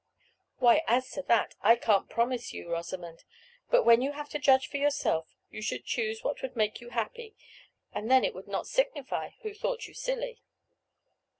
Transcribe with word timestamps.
"Why, 0.57 0.81
as 0.87 1.11
to 1.11 1.21
that, 1.27 1.53
I 1.61 1.75
can't 1.75 2.09
promise 2.09 2.53
you, 2.53 2.71
Rosamond; 2.71 3.23
but 3.69 3.83
when 3.83 4.01
you 4.01 4.13
have 4.13 4.29
to 4.29 4.39
judge 4.39 4.65
for 4.65 4.77
yourself 4.77 5.27
you 5.51 5.61
should 5.61 5.85
choose 5.85 6.23
what 6.23 6.41
would 6.41 6.55
make 6.55 6.81
you 6.81 6.89
happy, 6.89 7.35
and 7.93 8.09
then 8.09 8.23
it 8.23 8.33
would 8.33 8.47
not 8.47 8.65
signify 8.65 9.29
who 9.43 9.53
thought 9.53 9.85
you 9.87 9.93
silly." 9.93 10.41